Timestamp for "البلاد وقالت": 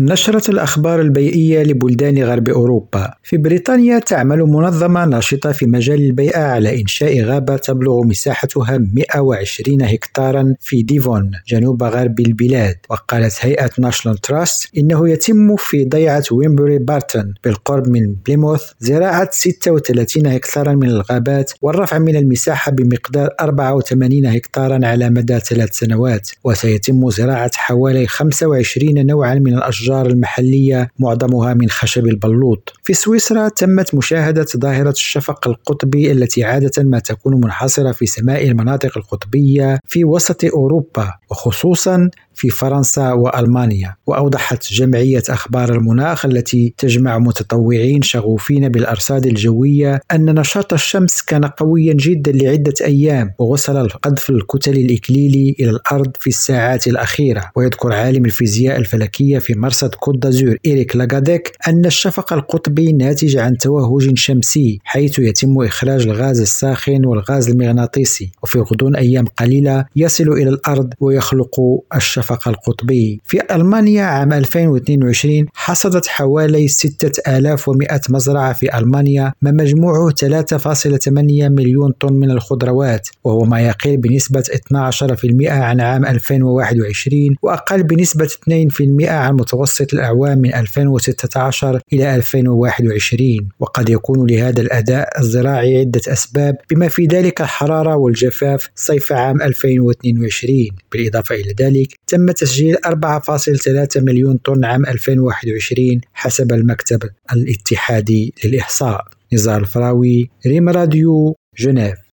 12.20-13.34